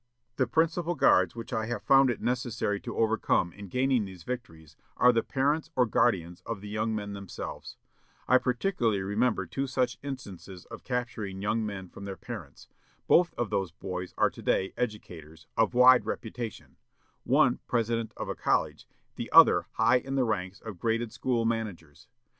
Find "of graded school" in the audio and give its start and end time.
20.61-21.45